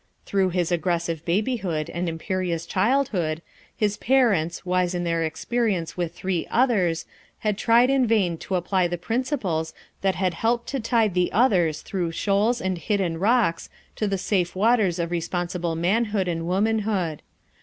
Through 0.25 0.49
his 0.49 0.71
aggressive 0.71 1.23
babyhood 1.25 1.87
and 1.87 2.09
imperious 2.09 2.65
child 2.65 3.09
hood 3.09 3.43
his 3.77 3.97
parents, 3.97 4.65
wise 4.65 4.95
in 4.95 5.03
their 5.03 5.23
experience 5.23 5.95
with 5.95 6.15
three 6.15 6.47
others, 6.49 7.05
had 7.41 7.55
tried 7.55 7.91
in 7.91 8.07
vain 8.07 8.39
to 8.39 8.55
apply 8.55 8.87
the 8.87 8.97
prin 8.97 9.21
ciples 9.21 9.73
that 10.01 10.15
had 10.15 10.33
helped 10.33 10.67
to 10.69 10.79
tide 10.79 11.13
the 11.13 11.31
others 11.31 11.83
through 11.83 12.13
shoals 12.13 12.59
and 12.59 12.79
hidden 12.79 13.19
rocks 13.19 13.69
to 13.95 14.07
the 14.07 14.17
safe 14.17 14.55
waters 14.55 14.97
of 14.97 15.11
responsible 15.11 15.75
manhood 15.75 16.27
and 16.27 16.47
womanhood. 16.47 17.21